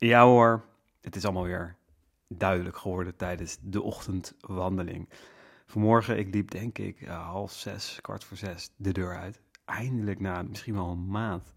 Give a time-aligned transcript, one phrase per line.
[0.00, 0.64] Ja hoor,
[1.00, 1.76] het is allemaal weer
[2.28, 5.08] duidelijk geworden tijdens de ochtendwandeling.
[5.66, 9.40] Vanmorgen, ik liep denk ik uh, half zes, kwart voor zes de deur uit.
[9.64, 11.52] Eindelijk na misschien wel een maand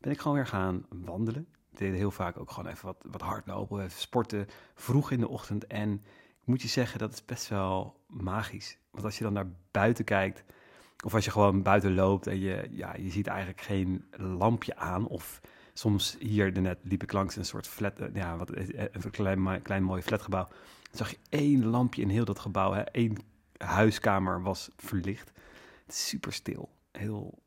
[0.00, 1.46] ben ik gewoon weer gaan wandelen.
[1.72, 5.28] Ik deed heel vaak ook gewoon even wat, wat hardlopen, even sporten, vroeg in de
[5.28, 5.66] ochtend.
[5.66, 5.92] En
[6.40, 8.78] ik moet je zeggen, dat is best wel magisch.
[8.90, 10.44] Want als je dan naar buiten kijkt,
[11.04, 15.06] of als je gewoon buiten loopt en je, ja, je ziet eigenlijk geen lampje aan
[15.06, 15.40] of
[15.78, 19.62] soms hier net liep ik langs een soort flat, uh, ja, wat, eh, een klein,
[19.62, 20.48] klein mooi flatgebouw.
[20.48, 22.72] Dan zag je één lampje in heel dat gebouw.
[22.72, 22.82] Hè.
[22.92, 23.18] Eén
[23.56, 25.32] huiskamer was verlicht.
[25.88, 26.68] Super stil.
[26.92, 27.42] Heel,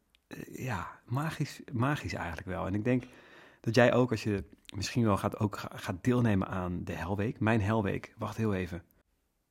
[0.51, 2.65] ja, magisch, magisch eigenlijk wel.
[2.65, 3.03] En ik denk
[3.61, 4.43] dat jij ook, als je
[4.75, 7.39] misschien wel gaat, ook gaat deelnemen aan de Helweek.
[7.39, 8.83] Mijn Helweek, wacht heel even.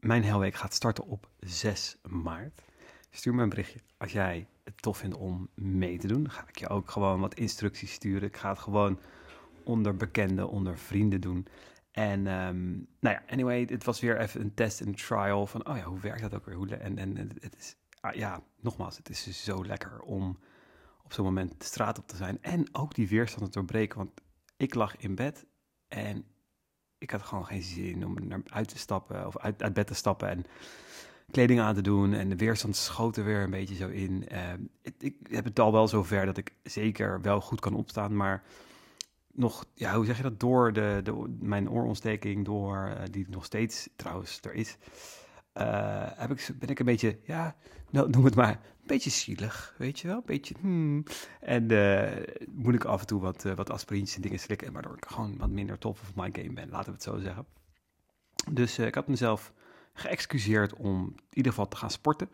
[0.00, 2.62] Mijn Helweek gaat starten op 6 maart.
[3.10, 6.30] Stuur me een berichtje als jij het tof vindt om mee te doen.
[6.30, 8.28] Ga ik je ook gewoon wat instructies sturen.
[8.28, 8.98] Ik ga het gewoon
[9.64, 11.46] onder bekenden, onder vrienden doen.
[11.90, 15.76] En um, nou ja, anyway, het was weer even een test en trial van, oh
[15.76, 16.54] ja, hoe werkt dat ook weer?
[16.54, 20.38] Hoe, en, en het is, ah, ja, nogmaals, het is zo lekker om
[21.04, 22.42] op zo'n moment de straat op te zijn.
[22.42, 24.10] En ook die weerstand te doorbreken, want
[24.56, 25.46] ik lag in bed
[25.88, 26.24] en
[26.98, 29.94] ik had gewoon geen zin om naar uit te stappen of uit, uit bed te
[29.94, 30.44] stappen en
[31.30, 32.12] kleding aan te doen.
[32.12, 34.24] En de weerstand schoot er weer een beetje zo in.
[34.32, 34.38] Uh,
[34.98, 38.42] ik heb het al wel zover dat ik zeker wel goed kan opstaan, maar
[39.32, 43.44] nog, ja, hoe zeg je dat, door de, de, mijn oorontsteking, door, uh, die nog
[43.44, 44.76] steeds trouwens er is,
[45.54, 47.56] uh, heb ik, ben ik een beetje, ja,
[47.90, 51.04] nou, noem het maar, een beetje zielig, weet je wel, een beetje, hmm.
[51.40, 52.12] En uh,
[52.50, 55.50] moet ik af en toe wat, wat aspirines en dingen slikken, waardoor ik gewoon wat
[55.50, 57.46] minder top of my game ben, laten we het zo zeggen.
[58.50, 59.52] Dus ik had mezelf
[59.98, 62.28] geëxcuseerd om in ieder geval te gaan sporten.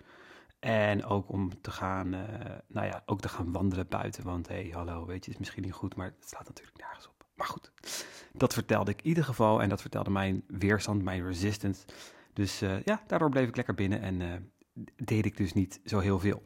[0.60, 2.20] En ook om te gaan, uh,
[2.68, 4.24] nou ja, ook te gaan wandelen buiten.
[4.24, 7.08] Want hé, hey, hallo, weet je, is misschien niet goed, maar het slaat natuurlijk nergens
[7.08, 7.26] op.
[7.34, 7.72] Maar goed,
[8.32, 9.62] dat vertelde ik in ieder geval.
[9.62, 11.84] En dat vertelde mijn weerstand, mijn resistance.
[12.32, 14.32] Dus uh, ja, daardoor bleef ik lekker binnen en uh,
[14.96, 16.42] deed ik dus niet zo heel veel.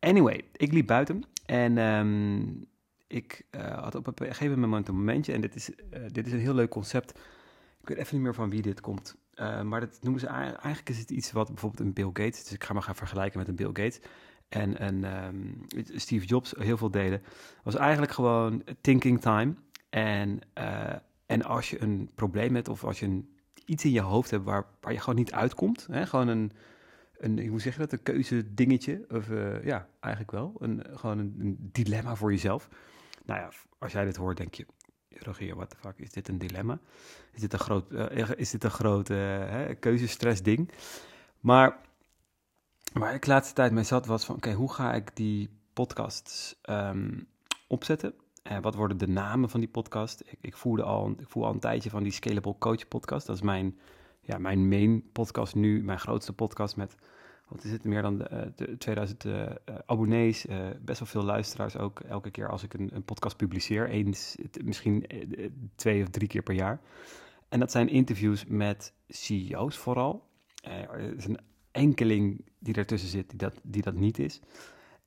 [0.00, 2.68] Anyway, ik liep buiten en um,
[3.06, 5.32] ik had op een gegeven moment een momentje.
[5.32, 5.70] En dit is,
[6.06, 7.18] dit is een heel leuk concept.
[7.80, 9.16] Ik weet even niet meer van wie dit komt.
[9.40, 12.52] Uh, maar dat noemen ze eigenlijk is het iets wat bijvoorbeeld een Bill Gates, dus
[12.52, 14.00] ik ga maar gaan vergelijken met een Bill Gates
[14.48, 17.22] en een um, Steve Jobs heel veel deden,
[17.62, 19.54] was eigenlijk gewoon thinking time.
[19.90, 20.92] En, uh,
[21.26, 23.22] en als je een probleem hebt of als je
[23.64, 26.52] iets in je hoofd hebt waar, waar je gewoon niet uitkomt, hè, gewoon een,
[27.18, 31.18] een, hoe zeg je dat, een keuze dingetje, of uh, ja, eigenlijk wel, een, gewoon
[31.18, 32.68] een, een dilemma voor jezelf.
[33.24, 34.66] Nou ja, als jij dit hoort, denk je,
[35.18, 36.78] Rogier, what the fuck, is dit een dilemma?
[37.32, 40.70] Is dit een groot, uh, is dit een groot uh, keuzestress ding?
[41.40, 41.80] Maar
[42.92, 47.28] waar ik laatste tijd mee zat was van, oké, hoe ga ik die podcasts um,
[47.66, 48.14] opzetten?
[48.50, 50.22] Uh, wat worden de namen van die podcast?
[50.26, 53.26] Ik, ik, al, ik voel al een tijdje van die Scalable Coach podcast.
[53.26, 53.78] Dat is mijn,
[54.20, 56.94] ja, mijn main podcast nu, mijn grootste podcast met
[57.50, 59.46] wat is het, meer dan de, de 2000 uh,
[59.86, 63.88] abonnees, uh, best wel veel luisteraars ook elke keer als ik een, een podcast publiceer.
[63.88, 66.80] Eens, misschien uh, twee of drie keer per jaar.
[67.48, 70.28] En dat zijn interviews met CEO's vooral.
[70.62, 71.38] er is een
[71.70, 74.40] enkeling die ertussen zit die dat, die dat niet is.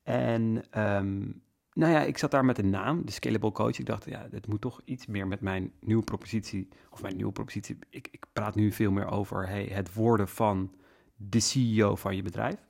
[0.02, 1.42] En um,
[1.74, 3.78] nou ja, ik zat daar met een naam, de Scalable Coach.
[3.78, 7.32] Ik dacht, ja, dit moet toch iets meer met mijn nieuwe propositie, of mijn nieuwe
[7.32, 7.78] propositie.
[7.90, 10.74] Ik, ik praat nu veel meer over hey, het worden van
[11.16, 12.66] de CEO van je bedrijf.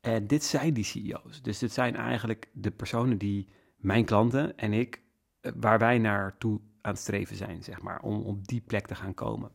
[0.00, 1.42] En dit zijn die CEO's.
[1.42, 5.02] Dus dit zijn eigenlijk de personen die mijn klanten en ik,
[5.40, 8.94] eh, waar wij naartoe aan het streven zijn, zeg maar, om op die plek te
[8.94, 9.50] gaan komen.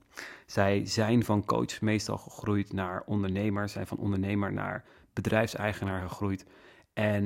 [0.45, 6.45] Zij zijn van coach meestal gegroeid naar ondernemer, zijn van ondernemer naar bedrijfseigenaar gegroeid.
[6.93, 7.23] En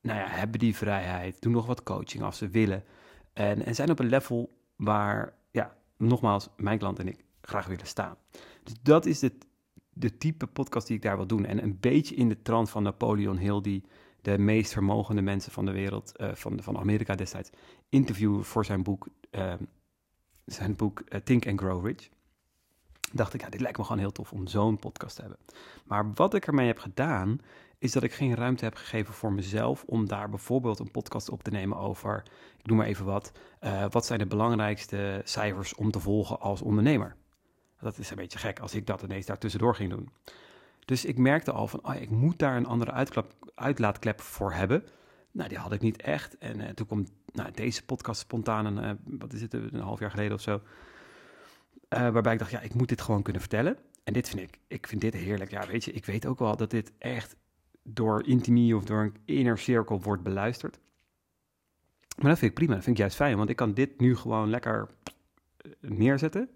[0.00, 2.84] nou ja, hebben die vrijheid, doen nog wat coaching als ze willen.
[3.32, 7.86] En, en zijn op een level waar, ja, nogmaals, mijn klant en ik graag willen
[7.86, 8.16] staan.
[8.62, 9.46] Dus dat is het
[9.92, 11.44] de type podcast die ik daar wil doen.
[11.44, 13.84] En een beetje in de trant van Napoleon Hill, die
[14.22, 17.50] de meest vermogende mensen van de wereld, uh, van, van Amerika destijds,
[17.88, 19.54] interviewde voor zijn boek, uh,
[20.44, 22.08] zijn boek uh, Think and Grow Rich.
[23.12, 25.40] Dacht ik, ja, dit lijkt me gewoon heel tof om zo'n podcast te hebben.
[25.84, 27.40] Maar wat ik ermee heb gedaan,
[27.78, 31.42] is dat ik geen ruimte heb gegeven voor mezelf om daar bijvoorbeeld een podcast op
[31.42, 32.22] te nemen over,
[32.58, 36.62] ik noem maar even wat, uh, wat zijn de belangrijkste cijfers om te volgen als
[36.62, 37.16] ondernemer?
[37.80, 40.08] Dat is een beetje gek als ik dat ineens daar tussendoor ging doen.
[40.84, 44.84] Dus ik merkte al van, oh, ik moet daar een andere uitklap, uitlaatklep voor hebben.
[45.30, 46.38] Nou, die had ik niet echt.
[46.38, 50.00] En uh, toen komt nou, deze podcast spontaan, een, uh, wat is het, een half
[50.00, 50.60] jaar geleden of zo.
[51.88, 53.76] Waarbij ik dacht, ja, ik moet dit gewoon kunnen vertellen.
[54.04, 55.50] En dit vind ik, ik vind dit heerlijk.
[55.50, 57.36] Ja, weet je, ik weet ook wel dat dit echt
[57.82, 60.78] door intimie of door een inner cirkel wordt beluisterd.
[62.16, 64.16] Maar dat vind ik prima, dat vind ik juist fijn, want ik kan dit nu
[64.16, 64.88] gewoon lekker
[65.80, 66.48] neerzetten,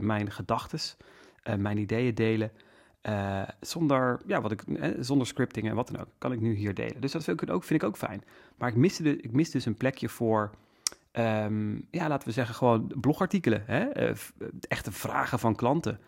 [0.00, 0.80] mijn gedachten,
[1.56, 2.52] mijn ideeën delen.
[3.60, 4.62] zonder, ja, wat ik,
[5.00, 7.00] zonder scripting en wat dan ook, kan ik nu hier delen.
[7.00, 8.22] Dus dat vind ik ook, vind ik ook fijn.
[8.56, 10.50] Maar ik miste, de, ik mis dus een plekje voor
[11.12, 13.62] Ehm, ja, laten we zeggen, gewoon blogartikelen.
[13.66, 14.10] Hè?
[14.10, 14.16] Uh,
[14.60, 16.00] echte vragen van klanten.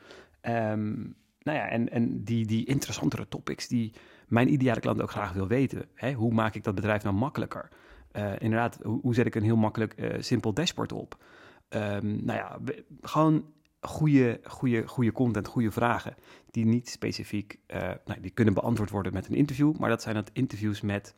[0.43, 3.93] Um, nou ja, en, en die, die interessantere topics die
[4.29, 5.85] mijn ideale klant ook graag wil weten.
[5.95, 6.13] Hè?
[6.13, 7.69] Hoe maak ik dat bedrijf nou makkelijker?
[8.13, 11.25] Uh, inderdaad, hoe, hoe, zet ik een heel makkelijk, uh, simpel dashboard op?
[11.69, 12.59] Um, nou ja,
[13.01, 13.45] gewoon
[13.83, 16.15] goede, goede, goede content, goede vragen.
[16.51, 17.59] Die niet specifiek,
[18.05, 19.77] nou, die kunnen beantwoord worden met een interview.
[19.77, 21.15] Maar dat zijn het interviews met,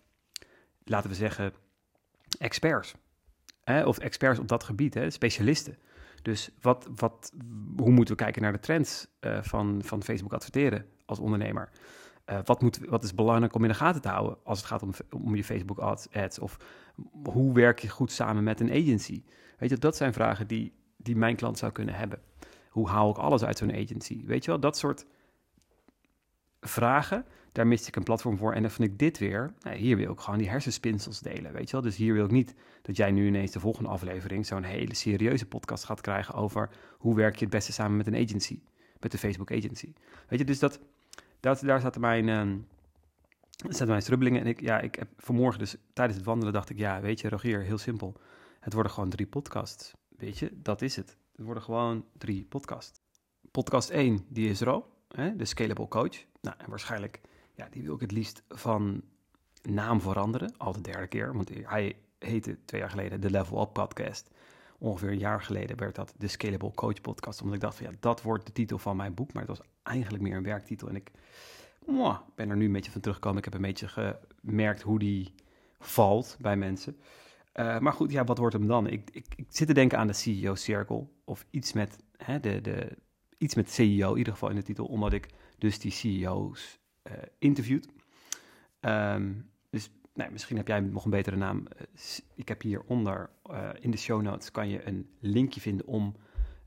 [0.85, 1.53] laten we zeggen,
[2.39, 2.95] experts
[3.85, 5.79] of experts op dat gebied, hè, specialisten.
[6.23, 7.33] Dus wat, wat,
[7.77, 11.71] hoe moeten we kijken naar de trends uh, van, van Facebook adverteren als ondernemer?
[12.31, 14.83] Uh, wat, moet, wat is belangrijk om in de gaten te houden als het gaat
[14.83, 16.39] om, om je Facebook ads?
[16.39, 16.57] Of
[17.23, 19.25] hoe werk je goed samen met een agency?
[19.59, 22.19] Weet je, dat zijn vragen die, die mijn klant zou kunnen hebben.
[22.75, 24.25] Hoe haal ik alles uit zo'n agency?
[24.25, 25.07] Weet je wel, dat soort
[26.61, 28.53] vragen daar miste ik een platform voor.
[28.53, 31.67] En dan vind ik dit weer, nou, hier wil ik gewoon die hersenspinsels delen, weet
[31.67, 31.81] je wel.
[31.81, 35.47] Dus hier wil ik niet dat jij nu ineens de volgende aflevering zo'n hele serieuze
[35.47, 38.61] podcast gaat krijgen over hoe werk je het beste samen met een agency,
[39.01, 39.93] met de Facebook agency.
[40.29, 40.81] Weet je, dus dat,
[41.41, 42.55] dat daar zaten mijn, uh,
[43.69, 44.41] zaten mijn strubbelingen.
[44.41, 47.29] En ik, ja, ik heb vanmorgen dus tijdens het wandelen dacht ik, ja, weet je,
[47.29, 48.15] Rogier, heel simpel.
[48.61, 51.17] Het worden gewoon drie podcasts, weet je, dat is het.
[51.37, 53.01] Het worden gewoon drie podcasts.
[53.51, 56.25] Podcast 1, die is er al, hè, de Scalable Coach.
[56.41, 57.21] Nou, en waarschijnlijk
[57.55, 59.03] ja, die wil ik het liefst van
[59.63, 60.55] naam veranderen.
[60.57, 64.31] Al de derde keer, want hij heette twee jaar geleden de Level Up Podcast.
[64.79, 67.41] Ongeveer een jaar geleden werd dat de Scalable Coach Podcast.
[67.41, 69.33] Omdat ik dacht van ja, dat wordt de titel van mijn boek.
[69.33, 70.89] Maar het was eigenlijk meer een werktitel.
[70.89, 71.11] En ik
[72.35, 73.39] ben er nu een beetje van teruggekomen.
[73.39, 73.89] Ik heb een beetje
[74.41, 75.35] gemerkt hoe die
[75.79, 76.97] valt bij mensen.
[77.55, 78.87] Uh, maar goed, ja, wat wordt hem dan?
[78.87, 81.07] Ik, ik, ik, zit te denken aan de CEO Circle.
[81.25, 82.97] Of iets met, hè, de, de,
[83.39, 84.87] iets met CEO, in ieder geval in de titel.
[84.87, 85.29] Omdat ik
[85.59, 87.89] dus die CEO's uh, interviewt.
[88.81, 91.59] Um, dus nou, misschien heb jij nog een betere naam.
[91.59, 96.15] Uh, ik heb hieronder uh, in de show notes kan je een linkje vinden om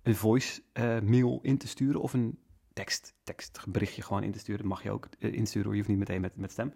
[0.04, 0.62] een voice
[1.04, 2.39] mail in te sturen of een
[2.74, 4.62] tekst, tekstberichtje gewoon in te sturen.
[4.62, 6.74] Dat mag je ook insturen, je hoeft niet meteen met, met stem.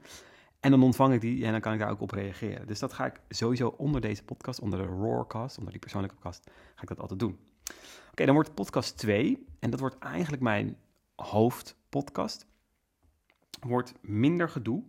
[0.62, 2.68] En dan ontvang ik die en dan kan ik daar ook op reageren.
[2.68, 6.50] Dus dat ga ik sowieso onder deze podcast, onder de Roarcast, onder die persoonlijke podcast,
[6.76, 7.40] ga ik dat altijd doen.
[8.12, 10.78] Oké, dan wordt podcast 2 en dat wordt eigenlijk mijn
[11.16, 12.46] hoofdpodcast
[13.60, 14.84] wordt minder gedoe,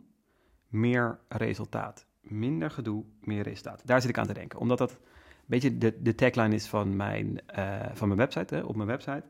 [0.68, 2.06] meer resultaat.
[2.20, 3.82] Minder gedoe, meer resultaat.
[3.84, 4.98] Daar zit ik aan te denken, omdat dat een
[5.46, 9.24] beetje de, de tagline is van mijn, uh, van mijn website, hè, op mijn website.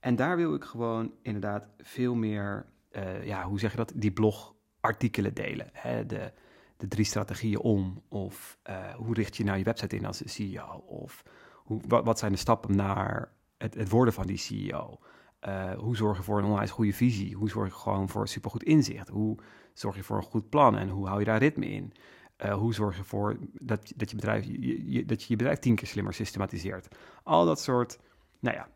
[0.00, 4.12] En daar wil ik gewoon inderdaad veel meer, uh, ja, hoe zeg je dat, die
[4.82, 5.68] blogartikelen delen.
[5.72, 6.32] Hè, de,
[6.76, 10.84] de drie strategieën om, of uh, hoe richt je nou je website in als CEO,
[10.86, 11.22] of
[11.54, 14.98] hoe, wat, wat zijn de stappen naar het, het worden van die CEO.
[15.48, 17.34] Uh, hoe zorg je voor een onwijs goede visie?
[17.34, 19.08] Hoe zorg je gewoon voor supergoed inzicht?
[19.08, 19.38] Hoe
[19.74, 21.92] zorg je voor een goed plan en hoe hou je daar ritme in?
[22.44, 25.74] Uh, hoe zorg je ervoor dat, dat, je bedrijf, je, dat je je bedrijf tien
[25.74, 26.96] keer slimmer systematiseert?
[27.22, 27.98] Al dat soort,
[28.40, 28.68] nou ja,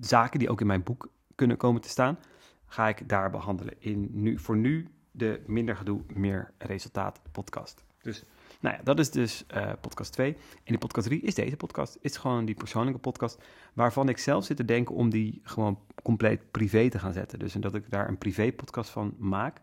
[0.00, 2.18] zaken die ook in mijn boek kunnen komen te staan,
[2.66, 7.84] ga ik daar behandelen in nu, voor nu de minder gedoe, meer resultaat podcast.
[8.02, 8.24] Dus
[8.60, 10.32] nou ja, dat is dus uh, podcast 2.
[10.32, 11.98] En die podcast 3 is deze podcast.
[12.00, 13.42] Is gewoon die persoonlijke podcast.
[13.72, 17.38] Waarvan ik zelf zit te denken om die gewoon compleet privé te gaan zetten.
[17.38, 19.60] Dus en dat ik daar een privé podcast van maak.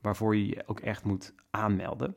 [0.00, 2.16] Waarvoor je je ook echt moet aanmelden.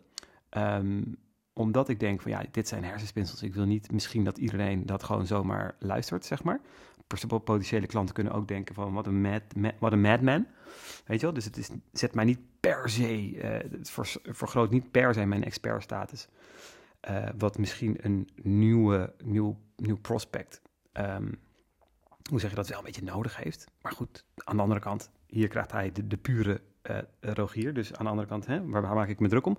[0.50, 1.18] Um,
[1.54, 3.44] omdat ik denk van ja, dit zijn hersenspinsels.
[3.44, 6.62] Ik wil niet misschien dat iedereen dat gewoon zomaar luistert, zeg maar.
[7.28, 9.42] Potentiële klanten kunnen ook denken van wat een, mad,
[9.80, 10.48] wat een madman.
[11.06, 11.34] Weet je wel?
[11.34, 13.92] Dus het is, zet mij niet per se, uh, het
[14.24, 16.28] vergroot niet per se mijn expertstatus.
[17.10, 20.62] Uh, wat misschien een nieuwe, nieuw, nieuw prospect,
[20.94, 21.40] um,
[22.30, 23.68] hoe zeg je dat, wel een beetje nodig heeft.
[23.82, 27.74] Maar goed, aan de andere kant, hier krijgt hij de, de pure uh, Rogier.
[27.74, 29.58] Dus aan de andere kant, hè, waar, waar maak ik me druk om?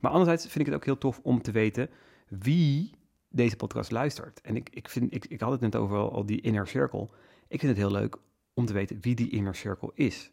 [0.00, 1.90] Maar anderzijds vind ik het ook heel tof om te weten
[2.28, 2.94] wie
[3.36, 4.40] deze podcast luistert.
[4.40, 7.08] En ik, ik, vind, ik, ik had het net over al die inner circle.
[7.48, 8.16] Ik vind het heel leuk
[8.54, 10.32] om te weten wie die inner circle is.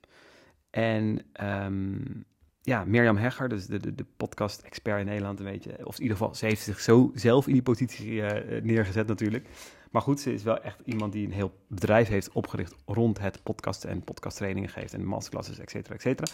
[0.69, 2.24] En um,
[2.62, 6.17] ja, Mirjam Hegger, dus de, de, de podcast-expert in Nederland, weet je, of in ieder
[6.17, 9.48] geval, ze heeft zich zo zelf in die positie uh, neergezet natuurlijk.
[9.91, 13.43] Maar goed, ze is wel echt iemand die een heel bedrijf heeft opgericht rond het
[13.43, 16.31] podcasten en podcasttrainingen geeft en masterclasses, et cetera, et cetera.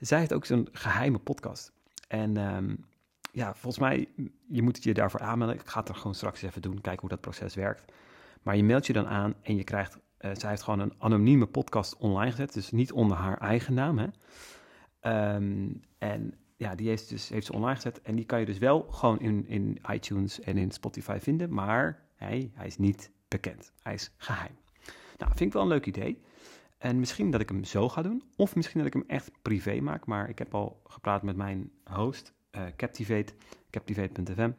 [0.00, 1.72] Zij heeft ook zo'n geheime podcast.
[2.08, 2.84] En um,
[3.36, 4.08] ja, volgens mij,
[4.48, 5.56] je moet je daarvoor aanmelden.
[5.56, 7.92] Ik ga het er gewoon straks even doen, kijken hoe dat proces werkt.
[8.42, 11.46] Maar je meldt je dan aan en je krijgt, uh, zij heeft gewoon een anonieme
[11.46, 13.98] podcast online gezet, dus niet onder haar eigen naam.
[13.98, 14.06] Hè?
[15.34, 18.58] Um, en ja, die heeft, dus, heeft ze online gezet en die kan je dus
[18.58, 23.72] wel gewoon in, in iTunes en in Spotify vinden, maar hij, hij is niet bekend.
[23.82, 24.56] Hij is geheim.
[25.16, 26.22] Nou, vind ik wel een leuk idee.
[26.78, 29.80] En misschien dat ik hem zo ga doen, of misschien dat ik hem echt privé
[29.80, 30.06] maak.
[30.06, 32.34] Maar ik heb al gepraat met mijn host,
[32.76, 33.32] Captivate,
[33.70, 34.50] captivate.fm.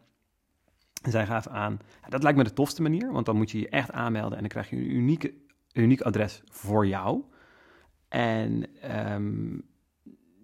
[1.04, 3.70] En zij gaven aan, dat lijkt me de tofste manier, want dan moet je je
[3.70, 5.34] echt aanmelden en dan krijg je een unieke,
[5.74, 7.24] uniek adres voor jou.
[8.08, 8.66] En
[9.12, 9.63] um,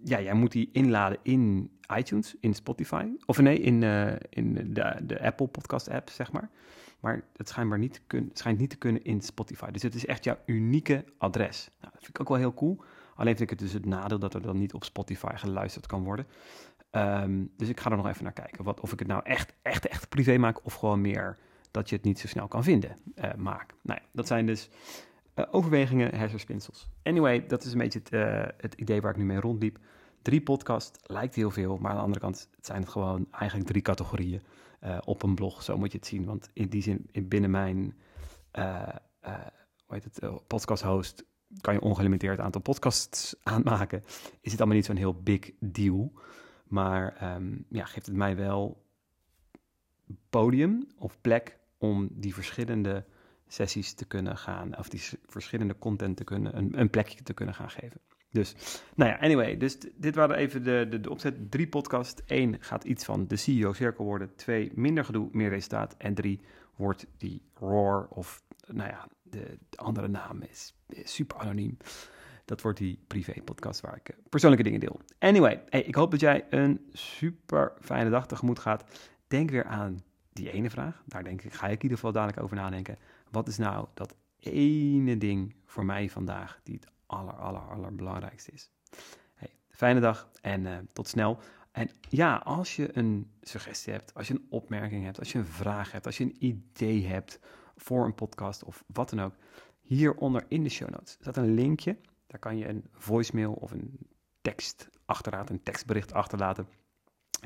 [0.04, 5.00] ja, jij moet die inladen in iTunes, in Spotify, of nee, in, uh, in de,
[5.02, 6.50] de Apple Podcast app, zeg maar.
[7.00, 9.70] Maar het schijnbaar niet schijnt niet te kunnen in Spotify.
[9.70, 11.68] Dus het is echt jouw unieke adres.
[11.80, 12.82] Nou, dat vind ik ook wel heel cool.
[13.14, 16.04] Alleen vind ik het dus het nadeel dat er dan niet op Spotify geluisterd kan
[16.04, 16.26] worden.
[16.96, 18.64] Um, dus ik ga er nog even naar kijken.
[18.64, 21.38] Wat, of ik het nou echt, echt, echt privé maak of gewoon meer
[21.70, 23.74] dat je het niet zo snel kan vinden uh, maak.
[23.82, 24.70] Nou ja, dat zijn dus
[25.34, 26.88] uh, overwegingen, hersenspinsels.
[27.02, 29.78] Anyway, dat is een beetje het, uh, het idee waar ik nu mee rondliep.
[30.22, 33.82] Drie podcasts lijkt heel veel, maar aan de andere kant zijn het gewoon eigenlijk drie
[33.82, 34.42] categorieën
[35.04, 35.62] op een blog.
[35.62, 37.94] Zo moet je het zien, want in die zin in binnen mijn
[39.84, 41.24] hoe heet het, podcast host
[41.60, 44.04] kan je ongelimiteerd aantal podcasts aanmaken.
[44.40, 46.12] Is het allemaal niet zo'n heel big deal.
[46.74, 48.84] Maar um, ja, geeft het mij wel
[50.30, 53.04] podium of plek om die verschillende
[53.46, 57.54] sessies te kunnen gaan, of die verschillende content te kunnen, een, een plekje te kunnen
[57.54, 58.00] gaan geven.
[58.30, 58.54] Dus,
[58.94, 61.50] nou ja, anyway, dus dit waren even de, de, de opzet.
[61.50, 62.22] Drie podcast.
[62.26, 64.34] Eén gaat iets van de CEO-cirkel worden.
[64.36, 65.94] Twee, minder gedoe, meer resultaat.
[65.98, 66.40] En drie,
[66.76, 71.76] wordt die Roar of, nou ja, de, de andere naam is, is, super anoniem.
[72.44, 75.00] Dat wordt die privé-podcast waar ik persoonlijke dingen deel.
[75.18, 78.84] Anyway, ik hoop dat jij een super fijne dag tegemoet gaat.
[79.26, 81.02] Denk weer aan die ene vraag.
[81.06, 82.98] Daar denk ik, ga ik in ieder geval dadelijk over nadenken.
[83.30, 88.70] Wat is nou dat ene ding voor mij vandaag die het aller, aller, allerbelangrijkste is?
[89.68, 91.38] Fijne dag en uh, tot snel.
[91.72, 95.44] En ja, als je een suggestie hebt, als je een opmerking hebt, als je een
[95.44, 97.40] vraag hebt, als je een idee hebt
[97.76, 99.34] voor een podcast of wat dan ook,
[99.80, 101.96] hieronder in de show notes staat een linkje.
[102.34, 103.98] Daar kan je een voicemail of een
[104.40, 106.68] tekst achterlaten, een tekstbericht achterlaten.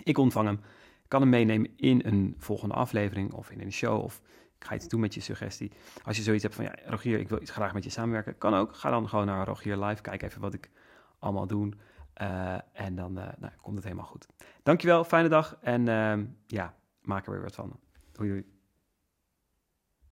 [0.03, 0.61] Ik ontvang hem,
[1.09, 4.21] kan hem meenemen in een volgende aflevering of in een show of
[4.59, 5.73] ik ga iets doen met je suggestie.
[6.05, 8.55] Als je zoiets hebt van, ja, Rogier, ik wil iets graag met je samenwerken, kan
[8.55, 8.75] ook.
[8.75, 10.71] Ga dan gewoon naar Rogier Live, kijk even wat ik
[11.19, 11.73] allemaal doe.
[12.23, 14.27] Uh, en dan uh, nou, komt het helemaal goed.
[14.63, 17.81] Dankjewel, fijne dag en uh, ja, maak er weer wat van.
[18.13, 18.58] Doei.